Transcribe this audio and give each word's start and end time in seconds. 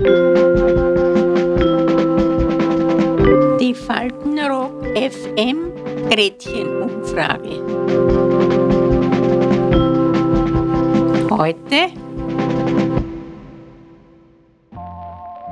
Die 0.00 0.06
Faltenrock 3.74 4.82
FM 4.96 5.74
Gretchenumfrage. 6.08 7.60
Heute 11.30 11.92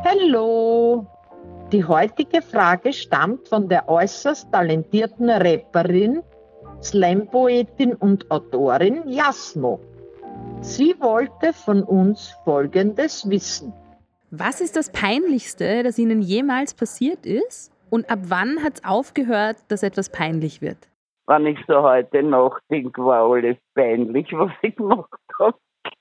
Hallo! 0.02 1.06
Die 1.70 1.84
heutige 1.84 2.40
Frage 2.40 2.94
stammt 2.94 3.48
von 3.48 3.68
der 3.68 3.86
äußerst 3.86 4.50
talentierten 4.50 5.28
Rapperin, 5.28 6.22
Slam-Poetin 6.82 7.94
und 7.96 8.30
Autorin 8.30 9.06
Jasmo. 9.10 9.78
Sie 10.62 10.94
wollte 11.00 11.52
von 11.52 11.82
uns 11.82 12.34
Folgendes 12.46 13.28
wissen. 13.28 13.74
Was 14.30 14.60
ist 14.60 14.76
das 14.76 14.92
Peinlichste, 14.92 15.82
das 15.82 15.98
Ihnen 15.98 16.20
jemals 16.20 16.74
passiert 16.74 17.24
ist? 17.24 17.72
Und 17.88 18.10
ab 18.10 18.18
wann 18.24 18.62
hat 18.62 18.74
es 18.74 18.84
aufgehört, 18.84 19.56
dass 19.68 19.82
etwas 19.82 20.10
peinlich 20.10 20.60
wird? 20.60 20.76
Wenn 21.26 21.46
ich 21.46 21.58
so 21.66 21.82
heute 21.82 22.22
nachdenke, 22.22 23.02
war 23.02 23.24
alles 23.24 23.56
peinlich, 23.74 24.30
was 24.32 24.50
ich 24.60 24.76
gemacht 24.76 25.08
habe. 25.38 25.56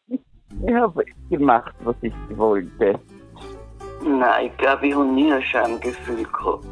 Ich 0.10 0.74
habe 0.74 1.06
gemacht, 1.30 1.74
was 1.86 1.96
ich 2.02 2.14
wollte. 2.32 3.00
Nein, 4.04 4.48
ich 4.48 4.58
glaube, 4.58 4.88
ich 4.88 4.94
habe 4.94 5.06
nie 5.06 5.32
ein 5.32 5.42
Schamgefühl 5.42 6.26
gehabt. 6.26 6.66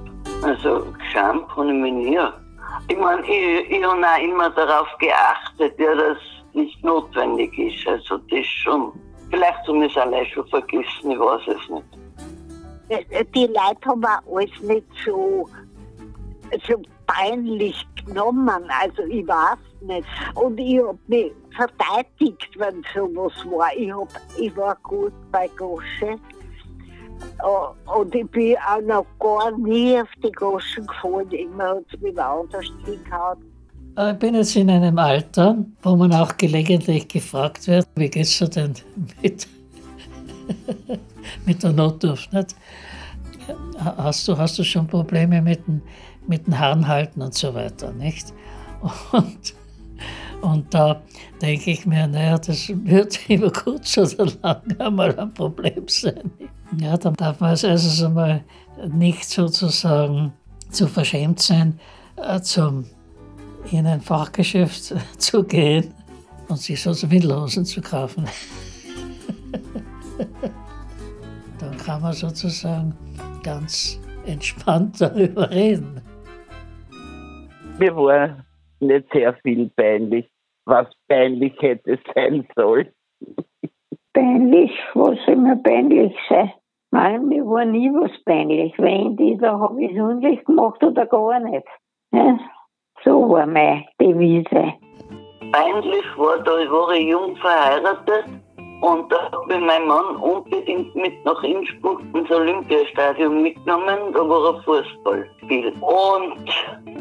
Also, 0.43 0.85
Scham 1.13 1.47
kann 1.47 1.69
ich 1.69 1.75
mich 1.75 1.93
nie. 1.93 2.19
Ich 2.89 2.97
meine, 2.97 3.21
ich, 3.21 3.71
ich 3.71 3.81
habe 3.81 4.05
auch 4.05 4.21
immer 4.21 4.49
darauf 4.49 4.89
geachtet, 4.97 5.79
ja, 5.79 5.95
dass 5.95 6.17
nicht 6.53 6.83
notwendig 6.83 7.57
ist. 7.57 7.87
Also, 7.87 8.17
das 8.17 8.45
schon. 8.45 8.91
Vielleicht 9.31 9.67
haben 9.67 9.81
wir 9.81 9.87
es 9.87 9.97
allein 9.97 10.25
schon 10.27 10.47
vergessen, 10.47 11.11
ich 11.11 11.19
weiß 11.19 11.41
es 11.47 11.69
nicht. 11.69 11.85
Die 13.33 13.47
Leute 13.47 13.85
haben 13.85 14.05
auch 14.05 14.37
alles 14.37 14.61
nicht 14.61 14.85
so, 15.03 15.49
so 16.67 16.81
peinlich 17.07 17.85
genommen. 18.05 18.69
Also, 18.81 19.03
ich 19.09 19.27
weiß 19.27 19.57
nicht. 19.81 20.07
Und 20.35 20.59
ich 20.59 20.79
habe 20.79 20.99
mich 21.07 21.31
verteidigt, 21.55 22.49
wenn 22.57 22.83
sowas 22.93 23.33
war. 23.45 23.75
Ich, 23.75 23.91
hab, 23.91 24.09
ich 24.37 24.55
war 24.55 24.77
gut 24.83 25.13
bei 25.31 25.47
Gosche. 25.57 26.19
Und 27.97 28.13
ich 28.13 28.29
bin 28.29 28.55
auch 28.67 28.81
noch 28.81 29.05
gar 29.19 29.51
nie 29.57 29.99
auf 29.99 30.09
die 30.23 30.31
Goschen 30.31 30.85
gefallen. 30.85 31.31
Immer 31.31 31.69
hat 31.69 31.85
es 31.91 31.99
mich 32.01 32.19
anders 32.19 32.65
hingehauen. 32.85 33.54
Ich 33.97 34.19
bin 34.19 34.35
jetzt 34.35 34.57
in 34.57 34.69
einem 34.69 34.97
Alter, 34.97 35.55
wo 35.81 35.95
man 35.95 36.11
auch 36.11 36.35
gelegentlich 36.35 37.07
gefragt 37.07 37.65
wird, 37.67 37.87
wie 37.95 38.09
geht's 38.09 38.37
dir 38.37 38.49
denn 38.49 38.73
mit, 39.21 39.47
mit 41.45 41.63
der 41.63 41.71
Notdurft? 41.71 42.29
Hast, 43.79 44.27
du, 44.27 44.37
hast 44.37 44.59
du 44.59 44.65
schon 44.65 44.85
Probleme 44.85 45.41
mit 45.41 45.65
dem, 45.65 45.81
mit 46.27 46.45
dem 46.45 46.59
Harnhalten 46.59 47.21
und 47.21 47.35
so 47.35 47.53
weiter, 47.53 47.93
nicht? 47.93 48.33
Und, 49.13 49.53
und 50.41 50.73
da 50.73 51.01
denke 51.41 51.71
ich 51.71 51.85
mir, 51.85 52.05
naja, 52.05 52.37
das 52.37 52.67
wird 52.67 53.29
über 53.29 53.49
kurz 53.49 53.97
oder 53.97 54.27
lang 54.43 54.77
einmal 54.77 55.17
ein 55.17 55.33
Problem 55.33 55.87
sein. 55.87 56.31
Ja, 56.81 56.97
dann 56.97 57.13
darf 57.13 57.39
man 57.39 57.51
also 57.51 58.05
einmal 58.05 58.43
nicht 58.89 59.23
sozusagen 59.23 60.33
zu 60.69 60.85
verschämt 60.85 61.39
sein, 61.39 61.79
äh, 62.17 62.41
zum, 62.41 62.85
in 63.71 63.85
ein 63.87 64.01
Fachgeschäft 64.01 64.93
zu 65.17 65.43
gehen 65.43 65.93
und 66.49 66.57
sich 66.57 66.81
so 66.81 66.91
Windlosen 67.09 67.65
zu 67.65 67.81
kaufen. 67.81 68.25
dann 71.59 71.77
kann 71.77 72.01
man 72.01 72.13
sozusagen 72.13 72.95
ganz 73.43 73.99
entspannt 74.25 75.01
darüber 75.01 75.49
reden. 75.49 76.01
Mir 77.79 77.95
war 77.95 78.45
nicht 78.79 79.07
sehr 79.11 79.33
viel 79.43 79.69
peinlich, 79.75 80.29
was 80.65 80.87
peinlich 81.07 81.53
hätte 81.59 81.99
sein 82.13 82.47
sollen. 82.55 82.87
Peinlich, 84.13 84.71
was 84.93 85.17
soll 85.25 85.35
mir 85.35 85.57
peinlich 85.57 86.15
sein? 86.29 86.53
Nein, 86.91 87.27
mir 87.27 87.45
war 87.45 87.65
nie 87.65 87.89
was 87.89 88.11
peinlich. 88.23 88.73
Wenn 88.77 89.17
die, 89.17 89.35
da 89.37 89.59
habe 89.59 89.83
ich 89.83 89.91
es 89.91 90.01
unrecht 90.01 90.45
gemacht 90.45 90.81
oder 90.81 91.05
gar 91.05 91.37
nicht. 91.41 91.67
Ja? 92.13 92.39
So 93.05 93.29
war 93.29 93.45
meine 93.45 93.85
Devise. 94.01 94.73
Peinlich 95.51 96.05
war, 96.17 96.39
da 96.39 96.51
war 96.51 96.91
ich 96.91 97.07
jung 97.07 97.35
verheiratet 97.37 98.25
und 98.81 99.11
da 99.11 99.31
hat 99.31 99.47
mich 99.47 99.59
mein 99.59 99.87
Mann 99.87 100.15
unbedingt 100.17 100.93
mit 100.95 101.23
nach 101.23 101.41
Innsbruck 101.43 102.01
ins 102.13 102.29
Olympiastadion 102.31 103.43
mitgenommen, 103.43 104.11
da 104.11 104.27
war 104.27 104.55
er 104.55 104.63
Fußballspiel. 104.63 105.71
Und 105.81 106.49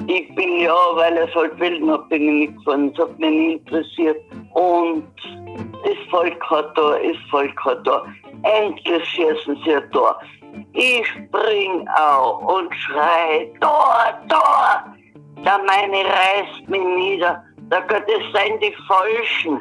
ich 0.07 0.35
bin 0.35 0.61
ja, 0.61 0.77
weil 0.95 1.17
er 1.17 1.27
es 1.27 1.35
halt 1.35 1.53
hat, 1.53 2.09
bin 2.11 2.23
ich 2.23 2.49
mitgefahren, 2.51 2.93
das 2.93 3.07
hat 3.07 3.19
mich 3.19 3.31
nie 3.31 3.53
interessiert. 3.55 4.19
Und 4.53 5.05
das 5.85 6.11
Volk 6.11 6.51
hat 6.51 6.77
da, 6.77 6.99
das 6.99 7.31
Volk 7.31 7.65
hat 7.65 7.87
da. 7.87 8.05
Endlich 8.43 9.05
schießen 9.05 9.57
sie 9.65 9.75
ein 9.75 9.91
Tor. 9.91 10.19
Ich 10.75 11.07
spring 11.07 11.89
auf 11.89 12.43
und 12.43 12.73
schrei, 12.75 13.51
Tor, 13.61 14.15
Tor! 14.29 14.54
Der 15.45 15.61
meine 15.67 16.05
reißt 16.05 16.69
mich 16.69 16.81
nieder. 16.81 17.45
Da 17.69 17.81
Gott, 17.81 18.05
das 18.07 18.33
seien 18.33 18.59
die 18.61 18.75
Falschen. 18.89 19.61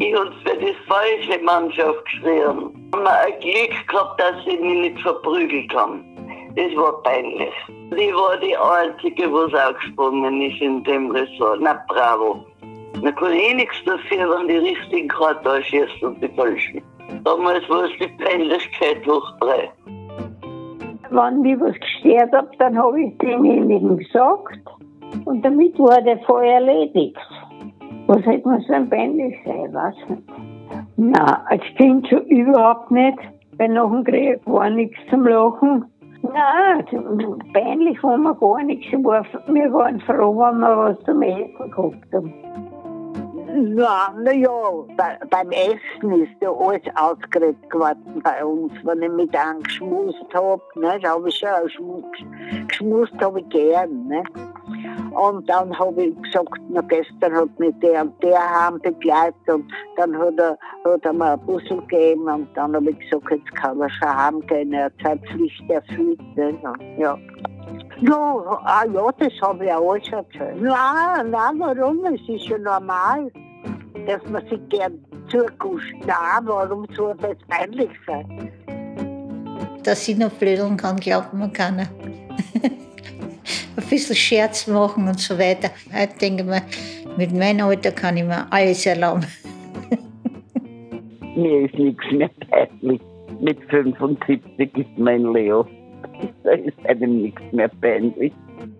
Ich 0.00 0.12
habe 0.14 0.32
für 0.44 0.56
die 0.56 0.74
falsche 0.88 1.40
Mannschaft 1.44 2.04
geschrien. 2.06 2.90
Haben 2.92 3.04
wir 3.04 3.20
ein 3.20 3.40
Glück 3.40 3.88
gehabt, 3.88 4.20
dass 4.20 4.44
sie 4.44 4.56
mich 4.56 4.90
nicht 4.90 5.00
verprügelt 5.02 5.72
haben. 5.74 6.04
Das 6.56 6.74
war 6.76 7.00
peinlich. 7.02 7.54
Die 7.68 8.12
war 8.14 8.36
die 8.38 8.56
Einzige, 8.56 9.32
was 9.32 9.54
ausgesprungen 9.54 10.40
ist 10.42 10.60
in 10.60 10.82
dem 10.82 11.12
Ressort. 11.12 11.60
Na 11.60 11.80
bravo. 11.88 12.44
Man 13.00 13.14
kann 13.14 13.32
eh 13.32 13.54
nichts 13.54 13.76
dafür, 13.84 14.28
wenn 14.28 14.48
die 14.48 14.56
richtigen 14.56 15.08
Karten 15.08 15.62
schießt 15.62 16.02
und 16.02 16.20
die 16.20 16.28
falschen. 16.30 16.82
Damals 17.22 17.68
war 17.68 17.84
es 17.84 17.92
die 18.00 18.08
Peinlichkeit 18.24 19.06
hoch 19.06 19.32
drei. 19.38 19.70
Wenn 21.10 21.44
ich 21.44 21.60
was 21.60 21.74
gestört 21.78 22.32
habe, 22.32 22.50
dann 22.58 22.76
habe 22.76 23.00
ich 23.02 23.16
denjenigen 23.18 23.98
gesagt 23.98 24.58
und 25.24 25.44
damit 25.44 25.78
war 25.78 26.00
der 26.02 26.18
Fall 26.18 26.44
erledigt. 26.44 27.16
Was 28.06 28.24
hätte 28.24 28.48
man 28.48 28.60
so 28.60 28.72
ein 28.72 28.88
peinlich 28.88 29.36
sein, 29.44 29.72
weiß 29.74 29.94
nicht. 30.08 30.22
Na, 30.96 31.44
als 31.48 31.62
Kind 31.76 32.06
schon 32.08 32.24
überhaupt 32.26 32.90
nicht, 32.90 33.18
weil 33.58 33.68
nach 33.68 33.90
dem 33.90 34.04
Krieg 34.04 34.40
war 34.46 34.70
nichts 34.70 34.98
zum 35.10 35.26
Lachen. 35.26 35.84
Nein, 36.22 36.84
peinlich 37.52 38.02
war 38.02 38.16
mir 38.16 38.34
gar 38.34 38.62
nichts. 38.62 38.90
Wir 38.92 39.02
waren 39.72 40.00
froh, 40.00 40.38
wenn 40.38 40.60
wir 40.60 40.76
was 40.76 40.98
zum 41.04 41.22
Essen 41.22 41.70
gehabt 41.70 42.14
haben. 42.14 42.32
Ja, 43.76 44.12
naja, 44.22 44.50
bei, 44.96 45.18
beim 45.30 45.50
Essen 45.50 46.12
ist 46.22 46.42
ja 46.42 46.50
alles 46.50 46.82
ausgeredet 46.94 47.70
geworden 47.70 48.20
bei 48.22 48.44
uns, 48.44 48.72
wenn 48.84 49.02
ich 49.02 49.10
mit 49.10 49.34
einem 49.34 49.62
geschmust 49.62 50.26
habe. 50.34 50.60
Ne, 50.74 50.98
da 51.00 51.10
habe 51.10 51.28
ich 51.28 51.36
schon 51.36 51.62
geschmust, 51.62 52.68
geschmust 52.68 53.14
habe 53.20 53.40
ich 53.40 53.48
gern. 53.48 54.08
Ne? 54.08 54.22
Und 55.12 55.48
dann 55.48 55.78
habe 55.78 56.04
ich 56.04 56.22
gesagt, 56.22 56.54
na, 56.68 56.80
gestern 56.82 57.34
hat 57.34 57.58
mich 57.58 57.74
der 57.82 58.02
und 58.02 58.22
der 58.22 58.38
heim 58.38 58.78
begleitet 58.80 59.34
und 59.48 59.70
dann 59.96 60.16
hat 60.18 60.34
er, 60.38 60.58
hat 60.84 61.04
er 61.04 61.12
mir 61.12 61.32
ein 61.32 61.40
Bussel 61.46 61.80
gegeben 61.82 62.28
und 62.28 62.48
dann 62.54 62.74
habe 62.74 62.90
ich 62.90 62.98
gesagt, 62.98 63.30
jetzt 63.30 63.54
kann 63.56 63.80
er 63.80 63.90
schon 63.90 64.16
heimgehen, 64.16 64.72
er 64.72 64.86
hat 64.86 64.92
seine 65.02 65.20
Pflicht 65.20 65.70
erfüllt. 65.70 66.20
Ne? 66.36 66.58
Ja. 66.98 67.18
Ja, 68.00 68.60
ah, 68.64 68.84
ja, 68.92 69.10
das 69.18 69.32
habe 69.40 69.64
ich 69.64 69.72
auch 69.72 69.92
alles 69.92 70.08
erzählt. 70.12 70.60
Nein, 70.60 71.30
nein, 71.30 71.58
warum? 71.58 72.04
Es 72.04 72.20
ist 72.28 72.46
ja 72.46 72.58
normal, 72.58 73.30
dass 74.06 74.22
man 74.28 74.46
sich 74.48 74.60
gern 74.68 75.04
zukuscht. 75.30 75.94
Nein, 76.00 76.44
warum 76.44 76.86
soll 76.94 77.16
das 77.16 77.36
peinlich 77.48 77.90
sein? 78.06 78.52
Dass 79.82 80.06
ich 80.08 80.18
noch 80.18 80.30
blödeln 80.30 80.76
kann, 80.76 80.96
glaubt 80.96 81.32
mir 81.32 81.48
keiner. 81.48 81.86
Ein 83.76 83.88
bisschen 83.90 84.16
Scherz 84.16 84.66
machen 84.66 85.06
und 85.06 85.20
so 85.20 85.38
weiter. 85.38 85.68
Heute 85.92 86.18
denke 86.18 86.42
ich 86.42 86.48
mir, 86.48 86.62
mit 87.18 87.32
meinem 87.32 87.66
Alter 87.66 87.92
kann 87.92 88.16
ich 88.16 88.24
mir 88.24 88.46
alles 88.50 88.86
erlauben. 88.86 89.26
Mir 91.36 91.66
ist 91.66 91.74
nichts 91.74 92.10
mehr 92.12 92.30
peinlich. 92.50 93.02
Mit 93.38 93.58
75 93.68 94.40
ist 94.78 94.88
mein 94.96 95.30
Leo. 95.34 95.66
Da 96.44 96.52
ist 96.52 96.86
einem 96.86 97.20
nichts 97.20 97.42
mehr 97.52 97.68
peinlich. 97.82 98.32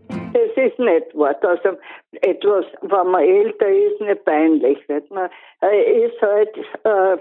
Das 0.08 0.64
ist 0.64 0.78
nicht 0.78 1.14
wahr. 1.14 1.36
Also 1.42 1.76
etwas, 2.22 2.64
wenn 2.80 3.10
man 3.10 3.22
älter 3.22 3.68
ist, 3.68 4.00
nicht 4.00 4.24
peinlich. 4.24 4.78
Man 5.10 5.28
ist 5.60 6.22
halt 6.22 6.56
äh, 6.84 7.18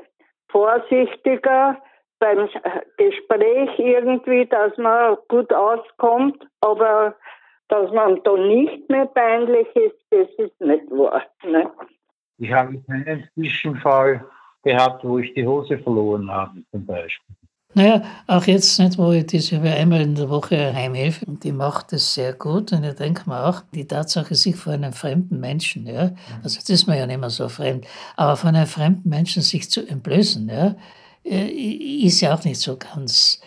vorsichtiger 0.47 1.77
beim 2.19 2.47
Gespräch 2.97 3.77
irgendwie, 3.77 4.45
dass 4.45 4.77
man 4.77 5.17
gut 5.27 5.51
auskommt, 5.51 6.47
aber 6.61 7.15
dass 7.67 7.91
man 7.91 8.21
da 8.23 8.37
nicht 8.37 8.89
mehr 8.89 9.05
peinlich 9.07 9.67
ist, 9.75 9.95
das 10.11 10.27
ist 10.37 10.59
nicht 10.61 10.89
wahr. 10.91 11.21
Ne? 11.43 11.69
Ich 12.37 12.51
habe 12.51 12.77
keinen 12.87 13.27
Zwischenfall 13.33 14.25
gehabt, 14.63 15.03
wo 15.03 15.19
ich 15.19 15.33
die 15.33 15.45
Hose 15.45 15.77
verloren 15.79 16.29
habe, 16.29 16.61
zum 16.71 16.85
Beispiel. 16.85 17.35
Naja, 17.77 18.03
auch 18.27 18.45
jetzt 18.45 18.79
nicht, 18.79 18.97
wo 18.97 19.11
ich 19.11 19.25
diese 19.25 19.59
einmal 19.59 19.99
in 19.99 20.15
der 20.15 20.29
Woche 20.29 20.73
heimhelfe, 20.73 21.25
die 21.27 21.51
macht 21.51 21.91
das 21.91 22.13
sehr 22.13 22.31
gut 22.31 22.71
und 22.71 22.85
ich 22.85 22.93
denke 22.93 23.29
mir 23.29 23.45
auch, 23.45 23.63
die 23.73 23.85
Tatsache, 23.85 24.33
sich 24.33 24.55
vor 24.55 24.71
einem 24.71 24.93
fremden 24.93 25.41
Menschen, 25.41 25.85
ja, 25.85 26.11
also 26.41 26.57
jetzt 26.57 26.69
ist 26.69 26.87
man 26.87 26.97
ja 26.97 27.05
nicht 27.05 27.19
mehr 27.19 27.29
so 27.29 27.49
fremd, 27.49 27.85
aber 28.15 28.37
von 28.37 28.55
einem 28.55 28.65
fremden 28.65 29.09
Menschen 29.09 29.41
sich 29.41 29.69
zu 29.69 29.85
entblößen, 29.85 30.47
ja, 30.47 30.75
äh, 31.25 31.47
ist 31.49 32.21
ja 32.21 32.33
auch 32.33 32.45
nicht 32.45 32.61
so 32.61 32.77
ganz, 32.77 33.41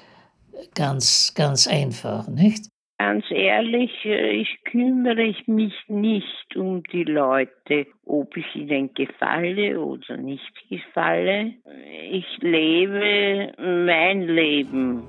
ganz, 0.74 1.32
ganz 1.34 1.66
einfach, 1.66 2.28
nicht? 2.28 2.66
Ganz 3.00 3.24
ehrlich, 3.30 3.92
äh, 4.04 4.32
ich 4.32 4.58
kümmere 4.64 5.32
mich 5.46 5.74
nicht 5.86 6.56
um 6.56 6.82
die 6.82 7.04
Leute, 7.04 7.86
ob 8.04 8.36
ich 8.36 8.56
ihnen 8.56 8.92
gefalle 8.92 9.78
oder 9.80 10.16
nicht 10.16 10.52
gefalle. 10.68 11.54
Ich 12.10 12.26
lebe 12.40 13.52
mein 13.58 14.22
Leben 14.22 15.04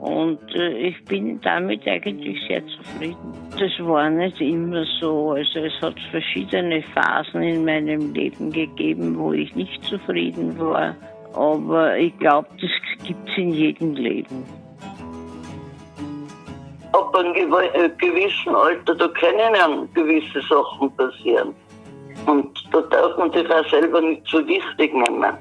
und 0.00 0.54
äh, 0.54 0.88
ich 0.88 1.04
bin 1.06 1.40
damit 1.40 1.88
eigentlich 1.88 2.40
sehr 2.46 2.64
zufrieden. 2.68 3.32
Das 3.58 3.84
war 3.84 4.08
nicht 4.10 4.40
immer 4.40 4.84
so. 5.00 5.32
Also 5.32 5.58
es 5.58 5.80
hat 5.82 5.98
verschiedene 6.12 6.82
Phasen 6.82 7.42
in 7.42 7.64
meinem 7.64 8.14
Leben 8.14 8.52
gegeben, 8.52 9.18
wo 9.18 9.32
ich 9.32 9.52
nicht 9.56 9.82
zufrieden 9.82 10.56
war. 10.56 10.94
Aber 11.34 11.98
ich 11.98 12.16
glaube, 12.18 12.46
das 12.60 12.70
gibt 13.04 13.28
es 13.28 13.38
in 13.38 13.50
jedem 13.50 13.94
Leben 13.94 14.63
ab 16.94 17.16
einem 17.16 17.34
äh, 17.34 17.88
gewissen 17.98 18.54
Alter, 18.54 18.94
da 18.94 19.08
können 19.08 19.54
ja 19.54 19.68
gewisse 19.94 20.40
Sachen 20.48 20.94
passieren. 20.96 21.54
Und 22.26 22.68
da 22.72 22.80
darf 22.82 23.18
man 23.18 23.32
sich 23.32 23.50
auch 23.50 23.68
selber 23.68 24.00
nicht 24.00 24.26
so 24.28 24.46
wichtig 24.46 24.94
nehmen, 24.94 25.36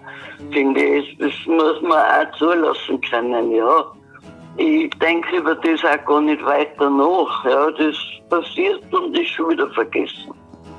finde 0.51 0.83
ich. 0.83 1.17
Das 1.19 1.33
muss 1.45 1.81
man 1.81 1.99
auch 1.99 2.37
zulassen 2.37 2.99
können, 3.01 3.51
ja. 3.51 3.85
Ich 4.57 4.89
denke 4.99 5.37
über 5.37 5.55
das 5.55 5.83
auch 5.83 6.05
gar 6.05 6.21
nicht 6.21 6.43
weiter 6.45 6.89
nach. 6.89 7.45
Ja. 7.45 7.71
Das 7.71 7.95
passiert 8.29 8.81
und 8.93 9.17
ist 9.17 9.29
schon 9.29 9.51
wieder 9.51 9.69
vergessen. 9.71 10.33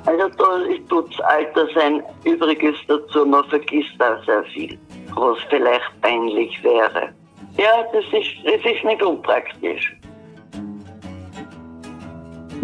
Also 0.06 0.28
da 0.36 0.58
tut 0.88 1.12
das 1.12 1.20
Alter 1.20 1.66
sein 1.74 2.02
Übriges 2.24 2.76
dazu, 2.88 3.24
man 3.24 3.44
vergisst 3.48 3.94
auch 4.00 4.22
sehr 4.26 4.44
viel, 4.44 4.78
was 5.14 5.38
vielleicht 5.48 6.00
peinlich 6.02 6.62
wäre. 6.62 7.14
Ja, 7.56 7.84
das 7.92 8.04
ist, 8.12 8.30
das 8.44 8.70
ist 8.70 8.84
nicht 8.84 9.02
unpraktisch. 9.02 9.96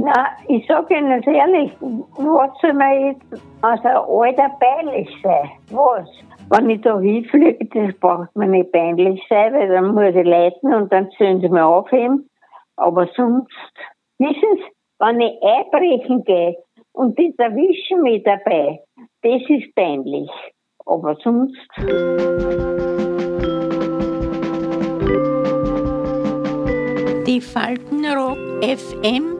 Na, 0.03 0.29
ich 0.49 0.67
sage 0.67 0.97
Ihnen 0.97 1.23
ehrlich, 1.23 1.73
was 1.81 2.51
soll 2.63 2.73
mir 2.73 3.11
jetzt 3.11 3.43
als 3.61 3.85
ein 3.85 3.97
alter 3.97 4.51
peinlich 4.59 5.11
sein? 5.23 5.51
Was? 5.71 6.09
Wenn 6.49 6.71
ich 6.71 6.81
da 6.81 6.99
hinfliege, 6.99 7.67
das 7.67 7.95
braucht 8.01 8.35
mir 8.35 8.47
nicht 8.47 8.73
peinlich 8.73 9.23
sein, 9.29 9.53
weil 9.53 9.69
dann 9.69 9.95
muss 9.95 10.15
ich 10.15 10.27
leiten 10.27 10.73
und 10.73 10.91
dann 10.91 11.11
sollen 11.19 11.43
sie 11.43 11.51
mir 11.51 11.67
aufheben. 11.67 12.31
Aber 12.77 13.09
sonst, 13.15 13.53
wissen 14.19 14.57
Sie, 14.57 14.65
wenn 15.01 15.21
ich 15.21 15.43
einbrechen 15.43 16.25
gehe 16.25 16.57
und 16.93 17.19
die 17.19 17.35
erwischen 17.37 18.01
mich 18.01 18.23
dabei, 18.23 18.81
das 19.23 19.43
ist 19.49 19.75
peinlich. 19.75 20.31
Aber 20.87 21.15
sonst. 21.17 21.59
Die 27.27 27.41
Faltenrock 27.41 28.39
FM 28.65 29.40